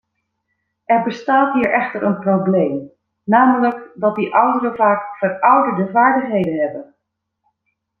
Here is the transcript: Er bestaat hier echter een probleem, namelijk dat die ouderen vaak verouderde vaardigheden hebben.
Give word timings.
Er 0.85 1.03
bestaat 1.03 1.53
hier 1.53 1.73
echter 1.73 2.03
een 2.03 2.19
probleem, 2.19 2.89
namelijk 3.23 3.91
dat 3.95 4.15
die 4.15 4.33
ouderen 4.35 4.75
vaak 4.77 5.17
verouderde 5.17 5.91
vaardigheden 5.91 6.59
hebben. 6.59 6.95